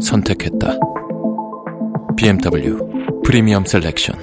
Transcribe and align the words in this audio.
선택했다. 0.00 0.78
BMW 2.16 2.78
Premium 3.24 3.64
Selection. 3.64 4.18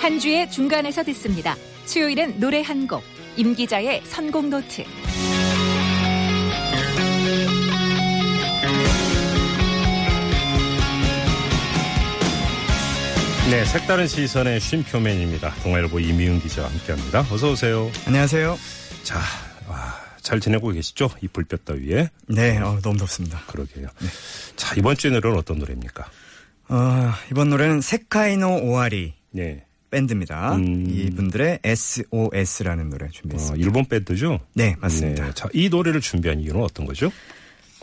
한 0.00 0.18
주의 0.18 0.50
중간에서 0.50 1.02
듣습니다. 1.04 1.54
수요일은 1.84 2.40
노래 2.40 2.62
한 2.62 2.86
곡, 2.86 3.02
임 3.36 3.54
기자의 3.54 4.02
선곡 4.04 4.48
노트. 4.48 4.82
네, 13.52 13.66
색다른 13.66 14.06
시선의 14.06 14.60
쉼표맨입니다. 14.60 15.52
동아일보 15.62 16.00
이미윤 16.00 16.40
기자와 16.40 16.70
함께합니다. 16.70 17.20
어서 17.30 17.50
오세요. 17.50 17.92
안녕하세요. 18.06 18.58
자, 19.02 19.18
와, 19.68 19.94
잘 20.22 20.40
지내고 20.40 20.70
계시죠? 20.70 21.10
이 21.20 21.28
불볕 21.28 21.66
더위에. 21.66 22.08
네, 22.28 22.56
어, 22.56 22.78
너무 22.82 22.96
덥습니다. 22.96 23.42
그러게요. 23.48 23.88
자, 24.56 24.74
이번 24.78 24.96
주의 24.96 25.12
노래는 25.12 25.36
어떤 25.36 25.58
노래입니까? 25.58 26.10
어, 26.70 27.12
이번 27.30 27.50
노래는 27.50 27.82
세카이노 27.82 28.62
오아리 28.62 29.12
네. 29.32 29.66
밴드입니다. 29.90 30.54
음. 30.54 30.86
이분들의 30.88 31.58
SOS라는 31.62 32.88
노래 32.88 33.04
어, 33.04 33.08
준비했습니다. 33.10 33.62
일본 33.62 33.84
밴드죠? 33.84 34.40
네, 34.54 34.76
맞습니다. 34.80 35.26
네. 35.26 35.32
자, 35.34 35.50
이 35.52 35.68
노래를 35.68 36.00
준비한 36.00 36.40
이유는 36.40 36.62
어떤 36.62 36.86
거죠? 36.86 37.12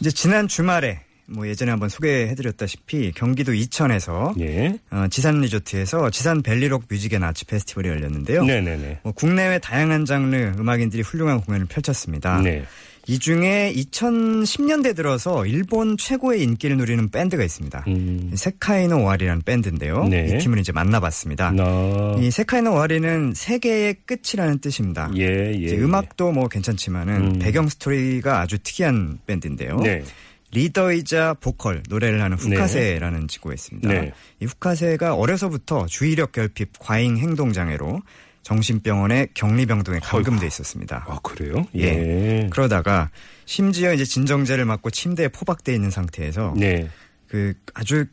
이제 0.02 0.10
지난 0.10 0.48
주말에 0.48 1.02
뭐 1.32 1.48
예전에 1.48 1.72
한번 1.72 1.90
소개해드렸다시피 1.90 3.12
경기도 3.14 3.54
이천에서 3.54 4.34
예. 4.40 4.78
어, 4.92 5.06
지산 5.10 5.42
리조트에서 5.42 6.10
지산 6.10 6.42
Valley 6.42 6.68
Rock 6.68 6.86
Music 6.90 7.14
and 7.14 7.24
Arts 7.24 7.46
Festival이 7.46 7.90
열렸는데요. 7.90 8.44
네네네. 8.44 9.00
뭐 9.04 9.12
국내외 9.14 9.60
다양한 9.60 10.06
장르 10.06 10.54
음악인들이 10.58 11.04
훌륭한 11.04 11.42
공연을 11.42 11.68
펼쳤습니다. 11.68 12.42
네. 12.42 12.64
이 13.08 13.18
중에 13.18 13.74
2010년대 13.76 14.96
들어서 14.96 15.44
일본 15.48 15.98
최고의 15.98 16.44
인기를 16.44 16.78
누리는 16.78 17.10
밴드가 17.10 17.44
있습니다. 17.44 17.86
음. 17.88 18.32
세카이노 18.36 19.04
오와리라는 19.04 19.42
밴드인데요. 19.42 20.04
네. 20.08 20.28
이 20.28 20.38
팀을 20.38 20.60
이제 20.60 20.72
만나봤습니다. 20.72 21.52
나. 21.54 22.16
이 22.20 22.30
세카이노 22.30 22.72
오와리는 22.72 23.34
세계의 23.36 23.96
끝이라는 24.06 24.60
뜻입니다. 24.60 25.10
예, 25.18 25.54
예. 25.58 25.78
음악도 25.78 26.32
뭐 26.32 26.48
괜찮지만은 26.48 27.16
음. 27.16 27.40
배경 27.40 27.68
스토리가 27.68 28.42
아주 28.42 28.60
특이한 28.60 29.18
밴드인데요. 29.26 29.78
네. 29.78 30.04
리더이자 30.52 31.36
보컬 31.36 31.84
노래를 31.90 32.22
하는 32.22 32.38
후카세라는 32.38 33.28
친구가 33.28 33.54
있습니다. 33.54 33.88
네. 33.88 34.14
이 34.40 34.46
후카세가 34.46 35.16
어려서부터 35.16 35.86
주의력 35.86 36.32
결핍, 36.32 36.74
과잉 36.80 37.18
행동 37.18 37.54
장애로 37.54 38.02
정신병원에 38.42 39.28
격리병동에 39.34 40.00
감금돼 40.00 40.48
있었습니다. 40.48 41.06
아, 41.08 41.20
그래요? 41.22 41.66
예. 41.76 42.48
그러다가 42.52 43.12
심지어 43.46 43.94
이제 43.94 44.06
진정제를 44.06 44.66
맞고 44.66 44.90
침대에 44.90 45.28
포박돼 45.28 45.74
있는 45.74 45.92
상태에서 45.92 46.56
네. 46.58 46.90
그 47.28 47.54
아주 47.74 48.06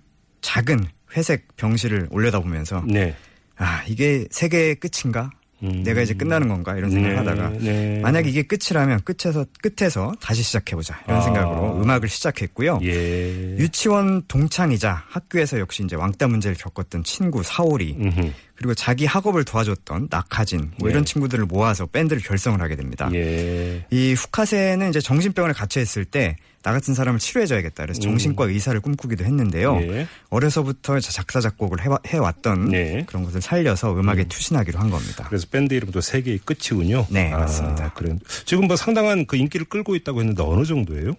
작은 0.42 0.86
회색 1.16 1.56
병실을 1.56 2.08
올려다보면서 2.10 2.84
네. 2.86 3.16
아 3.56 3.82
이게 3.86 4.26
세계의 4.30 4.76
끝인가? 4.76 5.30
음. 5.62 5.82
내가 5.82 6.02
이제 6.02 6.12
끝나는 6.12 6.48
건가 6.48 6.76
이런 6.76 6.90
생각을 6.90 7.14
네, 7.14 7.18
하다가 7.18 7.48
네. 7.58 8.00
만약 8.00 8.26
이게 8.26 8.42
끝이라면 8.42 9.00
끝에서 9.04 9.46
끝에서 9.62 10.14
다시 10.20 10.42
시작해보자 10.42 11.00
이런 11.06 11.18
아. 11.18 11.20
생각으로 11.22 11.82
음악을 11.82 12.08
시작했고요. 12.08 12.80
예. 12.82 13.56
유치원 13.58 14.22
동창이자 14.28 15.04
학교에서 15.08 15.58
역시 15.58 15.82
이제 15.82 15.96
왕따 15.96 16.28
문제를 16.28 16.56
겪었던 16.58 17.04
친구 17.04 17.42
사오리 17.42 17.96
음흠. 17.98 18.32
그리고 18.56 18.74
자기 18.74 19.06
학업을 19.06 19.44
도와줬던 19.44 20.08
나카진 20.10 20.72
뭐 20.78 20.88
네. 20.88 20.92
이런 20.92 21.04
친구들을 21.04 21.44
모아서 21.46 21.86
밴드를 21.86 22.22
결성을 22.22 22.60
하게 22.60 22.76
됩니다. 22.76 23.08
예. 23.14 23.86
이 23.90 24.14
후카세는 24.14 24.90
이제 24.90 25.00
정신병원에 25.00 25.54
갇혀 25.54 25.80
있을 25.80 26.04
때 26.04 26.36
나 26.66 26.72
같은 26.72 26.94
사람을 26.94 27.20
치료해줘야겠다. 27.20 27.84
그래서 27.84 28.00
정신과 28.00 28.46
의사를 28.46 28.80
꿈꾸기도 28.80 29.24
했는데요. 29.24 29.74
음. 29.76 29.82
예. 29.94 30.08
어려서부터 30.30 30.98
작사 30.98 31.40
작곡을 31.40 31.78
해와- 31.78 32.00
해왔던 32.04 32.70
네. 32.70 33.04
그런 33.06 33.22
것을 33.22 33.40
살려서 33.40 33.94
음악에 33.96 34.24
투신하기로 34.24 34.76
한 34.76 34.90
겁니다. 34.90 35.26
그래서 35.28 35.46
밴드 35.48 35.74
이름도 35.74 36.00
세계의 36.00 36.40
끝이군요. 36.44 37.06
네, 37.08 37.32
아, 37.32 37.38
맞습니다. 37.38 37.92
그래. 37.94 38.16
지금 38.46 38.66
뭐 38.66 38.74
상당한 38.74 39.26
그 39.26 39.36
인기를 39.36 39.66
끌고 39.66 39.94
있다고 39.94 40.18
했는데 40.18 40.42
어느 40.42 40.64
정도예요? 40.64 41.12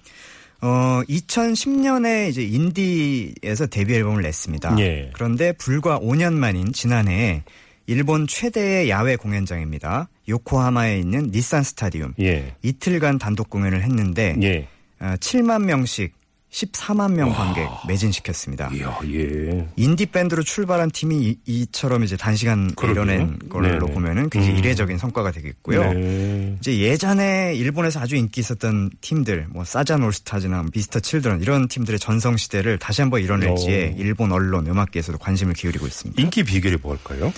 어, 0.59 1.01
2010년에 1.07 2.27
이제 2.29 2.43
인디에서 2.43 3.67
데뷔 3.67 3.93
앨범을 3.95 4.23
냈습니다. 4.23 4.75
예. 4.79 5.11
그런데 5.13 5.53
불과 5.53 5.97
5년 5.97 6.33
만인 6.33 6.73
지난해 6.73 7.43
일본 7.85 8.27
최대의 8.27 8.89
야외 8.89 9.15
공연장입니다. 9.15 10.09
요코하마에 10.27 10.99
있는 10.99 11.31
닛산 11.31 11.63
스타디움. 11.63 12.15
예. 12.19 12.53
이틀간 12.63 13.17
단독 13.17 13.49
공연을 13.49 13.81
했는데 13.83 14.35
예. 14.41 14.67
어, 14.99 15.15
7만 15.19 15.63
명씩 15.63 16.15
14만 16.49 17.11
명 17.11 17.33
관객 17.33 17.67
매진시켰습니다. 17.87 18.71
이야, 18.73 18.97
예. 19.05 19.67
인디 19.75 20.05
밴드로 20.05 20.43
출발한 20.43 20.89
팀이 20.89 21.37
이, 21.45 21.67
처럼 21.71 22.03
이제 22.03 22.15
단시간. 22.15 22.71
이뤄낸 22.81 23.37
걸로 23.49 23.67
네네. 23.67 23.79
보면은 23.93 24.29
굉장히 24.29 24.55
음. 24.55 24.59
이례적인 24.59 24.97
성과가 24.97 25.31
되겠고요. 25.31 25.93
네. 25.93 26.55
이제 26.59 26.79
예전에 26.79 27.53
일본에서 27.53 27.99
아주 27.99 28.15
인기 28.15 28.39
있었던 28.39 28.91
팀들, 29.01 29.47
뭐 29.49 29.65
사잔 29.65 30.03
올스타즈나 30.03 30.65
미스터 30.73 31.01
칠드런 31.01 31.41
이런 31.41 31.67
팀들의 31.67 31.99
전성 31.99 32.37
시대를 32.37 32.79
다시 32.79 33.01
한번 33.01 33.21
이뤄낼지에 33.21 33.95
오. 33.95 34.01
일본 34.01 34.31
언론, 34.31 34.67
음악계에서도 34.67 35.17
관심을 35.17 35.53
기울이고 35.53 35.85
있습니다. 35.85 36.19
인기 36.21 36.43
비결이 36.43 36.77
뭘까요? 36.81 37.33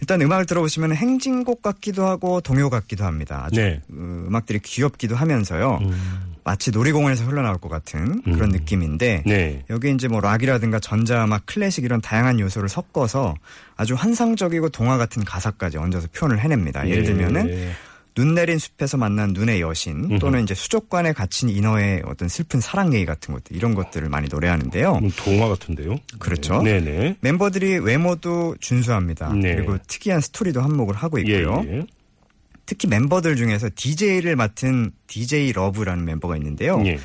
일단 0.00 0.20
음악을 0.22 0.46
들어보시면 0.46 0.94
행진곡 0.94 1.62
같기도 1.62 2.06
하고 2.06 2.40
동요 2.40 2.70
같기도 2.70 3.04
합니다. 3.04 3.44
아주 3.46 3.60
네. 3.60 3.80
어, 3.90 4.24
음악들이 4.28 4.58
귀엽기도 4.60 5.14
하면서요. 5.14 5.78
음. 5.82 6.30
마치 6.42 6.70
놀이공원에서 6.70 7.24
흘러나올 7.24 7.58
것 7.58 7.68
같은 7.68 8.22
그런 8.22 8.44
음. 8.44 8.48
느낌인데 8.48 9.24
네. 9.26 9.64
여기 9.70 9.92
이제 9.92 10.08
뭐 10.08 10.20
락이라든가 10.20 10.80
전자음악, 10.80 11.44
클래식 11.46 11.84
이런 11.84 12.00
다양한 12.00 12.40
요소를 12.40 12.68
섞어서 12.68 13.34
아주 13.76 13.94
환상적이고 13.94 14.70
동화 14.70 14.96
같은 14.96 15.24
가사까지 15.24 15.76
얹어서 15.78 16.08
표현을 16.14 16.40
해냅니다. 16.40 16.88
예를 16.88 17.04
들면은 17.04 17.48
예. 17.50 17.70
눈 18.14 18.34
내린 18.34 18.58
숲에서 18.58 18.96
만난 18.96 19.32
눈의 19.32 19.60
여신 19.60 20.18
또는 20.18 20.42
이제 20.42 20.54
수족관에 20.54 21.12
갇힌 21.12 21.48
인어의 21.48 22.02
어떤 22.06 22.28
슬픈 22.28 22.60
사랑 22.60 22.92
얘기 22.94 23.04
같은 23.04 23.34
것들 23.34 23.56
이런 23.56 23.74
것들을 23.74 24.08
많이 24.08 24.28
노래하는데요. 24.28 25.00
음, 25.02 25.10
동화 25.16 25.48
같은데요? 25.48 25.96
그렇죠. 26.18 26.62
네, 26.62 26.80
네. 26.80 27.16
멤버들이 27.20 27.78
외모도 27.78 28.56
준수합니다. 28.60 29.32
네. 29.34 29.54
그리고 29.54 29.78
특이한 29.86 30.20
스토리도 30.20 30.60
한몫을 30.60 30.94
하고 30.94 31.18
예, 31.18 31.22
있고요. 31.22 31.64
예. 31.66 31.82
특히 32.66 32.88
멤버들 32.88 33.36
중에서 33.36 33.68
DJ를 33.74 34.36
맡은 34.36 34.92
DJ 35.06 35.52
Love라는 35.52 36.04
멤버가 36.04 36.36
있는데요. 36.36 36.82
예. 36.86 36.98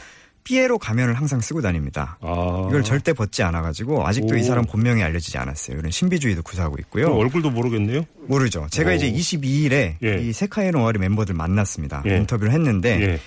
삐에로 0.46 0.78
가면을 0.78 1.16
항상 1.16 1.42
쓰고 1.42 1.62
다닙니다. 1.62 2.18
아. 2.22 2.66
이걸 2.70 2.84
절대 2.84 3.14
벗지 3.14 3.44
않아가지고 3.44 4.08
아직도 4.08 4.36
오. 4.36 4.38
이 4.38 4.44
사람 4.44 4.64
본명이 4.64 5.04
알려지지 5.04 5.38
않았어요. 5.38 5.78
이런 5.80 5.92
신비주의도 5.92 6.44
구사하고 6.44 6.78
있고요. 6.82 7.14
얼굴도 7.14 7.50
모르겠네요? 7.50 8.04
모르죠. 8.28 8.68
제가 8.70 8.92
오. 8.92 8.94
이제 8.94 9.12
22일에 9.12 9.98
예. 10.04 10.22
이 10.22 10.32
세카이노 10.32 10.82
오와리 10.82 11.00
멤버들 11.00 11.34
만났습니다. 11.36 12.04
예. 12.06 12.18
인터뷰를 12.18 12.54
했는데 12.54 13.02
예. 13.02 13.20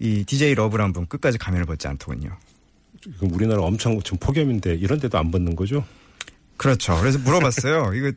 이 0.00 0.24
DJ 0.24 0.54
Love란 0.56 0.92
분 0.92 1.06
끝까지 1.06 1.38
가면을 1.38 1.64
벗지 1.64 1.86
않더군요. 1.86 2.36
우리나라 3.20 3.62
엄청 3.62 4.00
지금 4.02 4.18
폭염인데 4.18 4.74
이런 4.74 4.98
데도 4.98 5.16
안 5.16 5.30
벗는 5.30 5.54
거죠? 5.54 5.84
그렇죠. 6.56 6.98
그래서 7.00 7.18
물어봤어요. 7.20 7.92
이거 7.94 8.10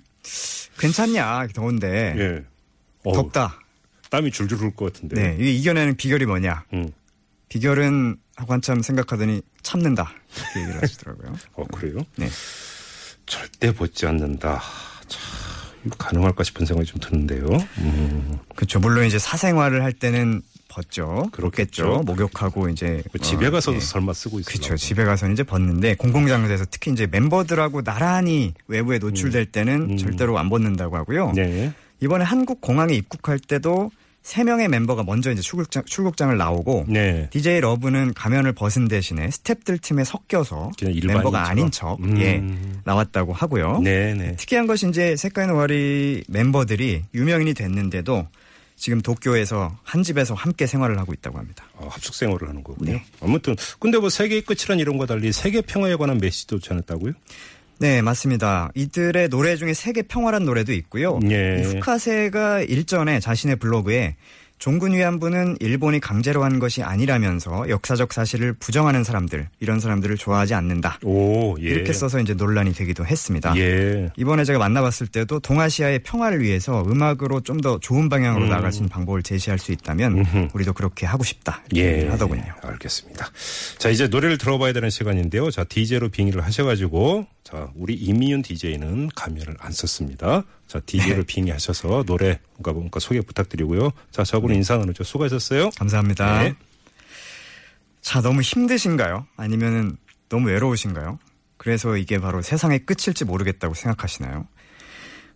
괜찮냐? 0.80 1.48
더운데 1.54 2.16
예. 2.18 3.12
덥다. 3.14 3.60
땀이 4.10 4.32
줄줄 4.32 4.58
흐를 4.58 4.76
것 4.76 4.92
같은데. 4.94 5.22
네, 5.22 5.36
이게 5.40 5.52
이겨내는 5.52 5.96
비결이 5.96 6.26
뭐냐? 6.26 6.64
음. 6.74 6.92
비결은 7.50 8.18
하고 8.38 8.54
한참 8.54 8.82
생각하더니 8.82 9.42
참는다. 9.64 10.12
이렇게 10.36 10.62
얘기를 10.62 10.82
하시더라고요. 10.82 11.36
어, 11.56 11.66
그래요? 11.66 11.98
네. 12.16 12.30
절대 13.26 13.74
벗지 13.74 14.06
않는다. 14.06 14.62
참, 15.08 15.90
가능할까 15.98 16.44
싶은 16.44 16.66
생각이 16.66 16.88
좀 16.88 17.00
드는데요. 17.00 17.48
음. 17.80 18.38
그렇죠. 18.56 18.80
물론 18.80 19.06
이제 19.06 19.18
사생활을 19.18 19.84
할 19.84 19.92
때는 19.92 20.44
벗죠. 20.68 21.30
그렇겠죠. 21.32 22.04
목욕하고 22.06 22.70
이제 22.70 23.02
뭐 23.12 23.26
집에 23.26 23.48
어, 23.48 23.52
가서도 23.52 23.78
예. 23.78 23.82
설마 23.82 24.14
쓰고 24.14 24.40
있어요. 24.40 24.54
그렇죠. 24.54 24.78
집에 24.78 25.04
가서는 25.04 25.34
이제 25.34 25.44
벗는데 25.44 25.96
공공장소에서 25.96 26.66
특히 26.70 26.92
이제 26.92 27.08
멤버들하고 27.08 27.82
나란히 27.82 28.54
외부에 28.68 29.00
노출될 29.00 29.48
때는 29.48 29.92
음. 29.92 29.98
절대로 29.98 30.38
안 30.38 30.50
벗는다고 30.50 30.96
하고요. 30.96 31.32
네. 31.32 31.74
이번에 32.02 32.24
한국 32.24 32.62
공항에 32.62 32.94
입국할 32.94 33.40
때도 33.40 33.90
세 34.28 34.44
명의 34.44 34.68
멤버가 34.68 35.04
먼저 35.04 35.32
이제 35.32 35.42
출국장, 35.42 35.86
출국장을 35.86 36.36
나오고 36.36 36.88
네. 36.90 37.30
DJ 37.32 37.62
러브는 37.62 38.14
가면을 38.14 38.52
벗은 38.52 38.90
대신에 38.90 39.30
스탭들 39.30 39.82
팀에 39.82 40.04
섞여서 40.04 40.74
멤버가. 41.06 41.48
아닌 41.48 41.72
척 41.72 41.98
음. 42.04 42.20
예, 42.20 42.44
나왔다고 42.84 43.32
하고요. 43.32 43.80
네, 43.80 44.14
네. 44.14 44.36
특이한 44.36 44.68
것이 44.68 44.86
이제 44.90 45.16
색깔 45.16 45.48
노아리 45.48 46.26
멤버들이 46.28 47.04
유명인이 47.14 47.54
됐는데도 47.54 48.28
지금 48.76 49.00
도쿄에서 49.00 49.78
한 49.82 50.04
집에서 50.04 50.34
함께 50.34 50.68
생활을 50.68 51.00
하고 51.00 51.14
있다고 51.14 51.38
합니다. 51.38 51.64
어, 51.76 51.88
합숙 51.90 52.14
생활을 52.14 52.50
하는 52.50 52.66
거군요. 52.66 52.92
네. 52.92 53.06
아무튼 53.22 53.56
근데 53.80 53.98
뭐 53.98 54.10
세계의 54.10 54.42
끝이란 54.42 54.80
이런 54.80 54.98
거 54.98 55.06
달리 55.06 55.32
세계 55.32 55.62
평화에 55.62 55.96
관한 55.96 56.18
메시지도 56.18 56.60
전했다고요? 56.60 57.14
네, 57.80 58.02
맞습니다. 58.02 58.70
이들의 58.76 59.30
노래 59.30 59.56
중에 59.56 59.74
세계 59.74 60.02
평화란 60.02 60.46
노래도 60.46 60.74
있고요. 60.74 61.20
예. 61.30 61.62
이 61.62 61.64
후카세가 61.66 62.62
일전에 62.64 63.20
자신의 63.20 63.58
블로그에 63.58 64.16
종군 64.60 64.94
위안부는 64.94 65.58
일본이 65.60 66.00
강제로 66.00 66.44
한 66.44 66.58
것이 66.58 66.82
아니라면서 66.82 67.70
역사적 67.70 68.12
사실을 68.12 68.54
부정하는 68.54 69.04
사람들, 69.04 69.50
이런 69.60 69.80
사람들을 69.80 70.18
좋아하지 70.18 70.56
않는다. 70.56 70.98
오, 71.04 71.56
예. 71.60 71.66
이렇게 71.66 71.94
써서 71.94 72.20
이제 72.20 72.34
논란이 72.34 72.74
되기도 72.74 73.06
했습니다. 73.06 73.56
예. 73.56 74.10
이번에 74.18 74.46
제가 74.46 74.58
만나봤을 74.58 75.06
때도 75.12 75.42
동아시아의 75.42 76.00
평화를 76.00 76.42
위해서 76.42 76.84
음악으로 76.88 77.42
좀 77.42 77.58
더 77.62 77.80
좋은 77.80 78.10
방향으로 78.10 78.46
음. 78.46 78.50
나아갈 78.50 78.72
수 78.72 78.80
있는 78.80 78.90
방법을 78.90 79.22
제시할 79.22 79.60
수 79.60 79.72
있다면 79.72 80.14
음흠. 80.20 80.48
우리도 80.56 80.74
그렇게 80.74 81.06
하고 81.06 81.24
싶다. 81.24 81.62
예. 81.76 82.08
하더군요. 82.08 82.52
알겠습니다. 82.64 83.30
자, 83.78 83.90
이제 83.90 84.08
노래를 84.08 84.40
들어봐야 84.40 84.74
되는 84.74 84.90
시간인데요. 84.90 85.52
자, 85.52 85.64
DJ로 85.66 86.10
빙의를 86.10 86.44
하셔가지고, 86.44 87.28
자, 87.48 87.72
우리 87.76 87.94
이미윤 87.94 88.42
DJ는 88.42 89.08
가면을 89.16 89.56
안 89.60 89.72
썼습니다. 89.72 90.44
자, 90.68 90.82
DJ로 90.86 91.20
네. 91.20 91.24
빙의하셔서 91.24 92.04
노래, 92.04 92.42
뭔가, 92.56 92.74
뭔가 92.74 93.00
소개 93.00 93.22
부탁드리고요. 93.22 93.92
자, 94.12 94.26
저분 94.26 94.54
인사 94.54 94.76
나누죠. 94.76 95.06
수고하셨어요. 95.06 95.70
감사합니다. 95.78 96.44
네. 96.44 96.56
자, 98.02 98.20
너무 98.20 98.42
힘드신가요? 98.42 99.28
아니면은 99.38 99.96
너무 100.28 100.50
외로우신가요? 100.50 101.20
그래서 101.56 101.96
이게 101.96 102.20
바로 102.20 102.42
세상의 102.42 102.80
끝일지 102.80 103.24
모르겠다고 103.24 103.76
생각하시나요? 103.76 104.46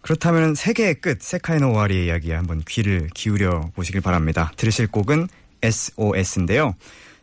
그렇다면 0.02 0.54
세계의 0.54 0.96
끝, 0.96 1.22
세카이노 1.22 1.72
오와리의 1.72 2.07
이야기에 2.07 2.36
한번 2.36 2.62
귀를 2.68 3.07
기울여 3.14 3.72
보시길 3.74 4.02
바랍니다. 4.02 4.52
들으실 4.57 4.88
곡은 4.88 5.30
SOS인데요. 5.62 6.75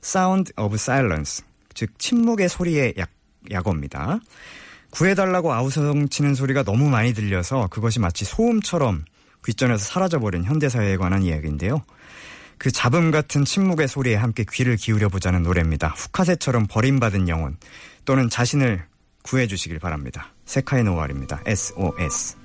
Sound 0.02 0.55
of 0.56 0.76
Silence, 0.76 1.44
즉 1.75 1.91
침묵의 1.99 2.49
소리의 2.49 2.94
약, 2.96 3.11
약어입니다. 3.50 4.20
구해달라고 4.98 5.52
아우성 5.52 6.08
치는 6.08 6.34
소리가 6.34 6.64
너무 6.64 6.90
많이 6.90 7.14
들려서 7.14 7.68
그것이 7.68 8.00
마치 8.00 8.24
소음처럼 8.24 9.04
귓전에서 9.44 9.84
사라져버린 9.84 10.42
현대사회에 10.42 10.96
관한 10.96 11.22
이야기인데요. 11.22 11.84
그 12.58 12.72
잡음 12.72 13.12
같은 13.12 13.44
침묵의 13.44 13.86
소리에 13.86 14.16
함께 14.16 14.44
귀를 14.50 14.76
기울여 14.76 15.08
보자는 15.08 15.44
노래입니다. 15.44 15.94
후카세처럼 15.96 16.66
버림받은 16.68 17.28
영혼 17.28 17.56
또는 18.04 18.28
자신을 18.28 18.84
구해 19.22 19.46
주시길 19.46 19.78
바랍니다. 19.78 20.32
세카이 20.46 20.82
노왈입니다. 20.82 21.42
SOS. 21.46 22.36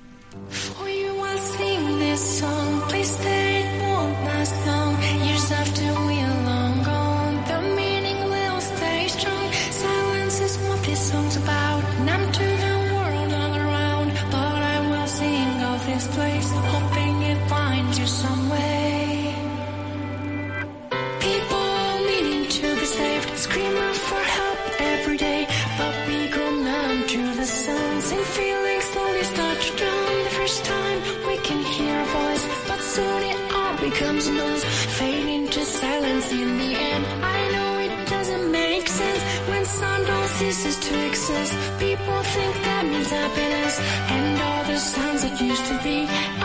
Becomes 33.90 34.26
noise, 34.30 34.64
fading 34.98 35.46
to 35.48 35.60
silence 35.60 36.32
in 36.32 36.48
the 36.62 36.72
end. 36.90 37.04
I 37.36 37.40
know 37.52 37.70
it 37.86 37.94
doesn't 38.14 38.46
make 38.50 38.86
sense 38.88 39.22
when 39.48 39.62
sound 39.64 40.06
all 40.08 40.28
ceases 40.38 40.76
to 40.86 40.92
exist. 41.08 41.52
People 41.78 42.20
think 42.34 42.54
that 42.68 42.82
means 42.90 43.10
happiness, 43.10 43.74
and 44.14 44.26
all 44.46 44.64
the 44.72 44.78
sounds 44.78 45.20
that 45.24 45.36
used 45.50 45.66
to 45.70 45.76
be 45.88 45.98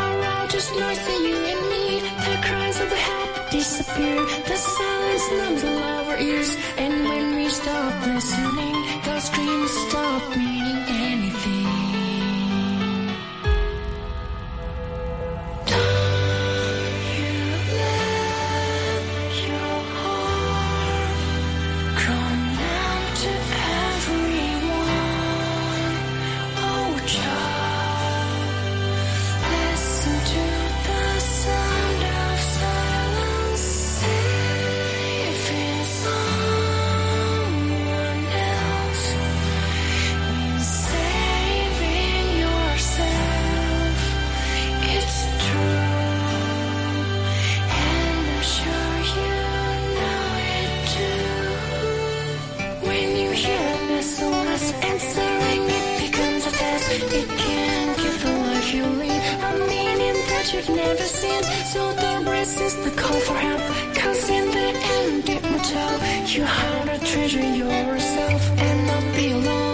are 0.03 0.17
all 0.31 0.47
just 0.47 0.69
noise 0.81 1.01
to 1.07 1.15
you 1.27 1.37
and 1.51 1.61
me. 1.73 1.85
The 2.27 2.35
cries 2.47 2.77
of 2.83 2.89
the 2.95 3.01
help 3.11 3.31
disappear. 3.51 4.19
The 4.51 4.57
silence 4.75 5.25
numbs 5.39 5.63
all 5.69 5.83
our 5.97 6.17
ears. 6.29 6.51
And 6.83 6.93
when 7.07 7.25
we 7.37 7.45
stop 7.49 7.93
listening, 8.05 8.58
that 60.39 60.53
you've 60.53 60.69
never 60.69 61.03
seen. 61.03 61.43
So 61.73 61.93
don't 61.95 62.25
resist 62.25 62.81
the 62.83 62.91
call 62.91 63.19
for 63.27 63.37
help, 63.47 63.61
cause 63.95 64.29
in 64.29 64.45
the 64.57 64.69
end 64.99 65.29
it 65.29 65.41
will 65.43 65.65
tell 65.75 65.97
you 66.33 66.43
how 66.45 66.85
to 66.85 66.97
treasure 67.05 67.49
yourself 67.63 68.41
and 68.57 68.87
not 68.87 69.15
be 69.15 69.31
alone. 69.31 69.68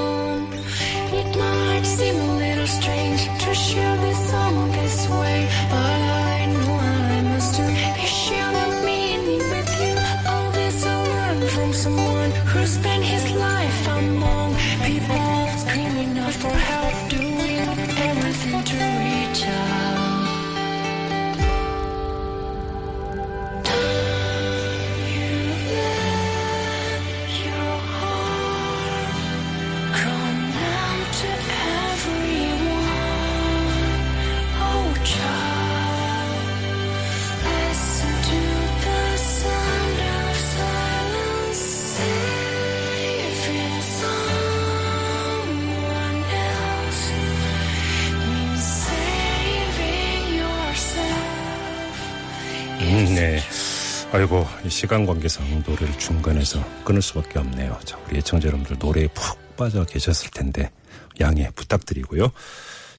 아이고, 54.16 54.48
이 54.64 54.70
시간 54.70 55.06
관계상 55.06 55.64
노래를 55.68 55.98
중간에서 55.98 56.64
끊을 56.86 57.02
수밖에 57.02 57.38
없네요. 57.38 57.78
자, 57.84 57.98
우리 58.08 58.20
애청자 58.20 58.48
여러분들 58.48 58.78
노래에 58.80 59.08
푹 59.08 59.58
빠져 59.58 59.84
계셨을 59.84 60.32
텐데, 60.32 60.72
양해 61.20 61.50
부탁드리고요. 61.54 62.32